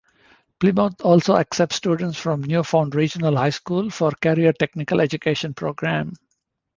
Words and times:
Plymouth 0.59 0.99
also 1.01 1.35
accepts 1.37 1.75
students 1.75 2.17
from 2.17 2.41
Newfound 2.41 2.95
Regional 2.95 3.37
High 3.37 3.51
School 3.51 3.91
for 3.91 4.09
Career 4.19 4.51
Technical 4.51 4.99
Education 4.99 5.53
program. 5.53 6.13